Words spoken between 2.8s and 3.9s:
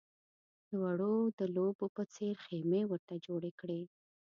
ورته جوړې کړې.